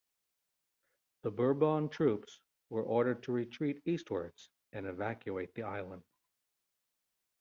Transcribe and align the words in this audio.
The 1.21 1.29
Bourbon 1.29 1.87
troops 1.87 2.39
were 2.69 2.81
ordered 2.81 3.21
to 3.21 3.31
retreat 3.31 3.83
eastwards 3.85 4.49
and 4.73 4.87
evacuate 4.87 5.53
the 5.53 5.61
island. 5.61 6.01